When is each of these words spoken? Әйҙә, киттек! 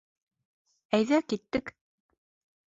Әйҙә, 0.99 1.19
киттек! 1.35 1.71